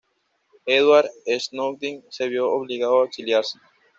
Edward 0.65 1.11
Snowden 1.37 2.03
se 2.09 2.27
vio 2.27 2.49
obligado 2.49 3.03
a 3.03 3.05
exiliarse. 3.05 3.59